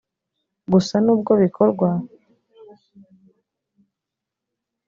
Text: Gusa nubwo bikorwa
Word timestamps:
Gusa 0.71 0.95
nubwo 1.05 1.31
bikorwa 1.41 1.89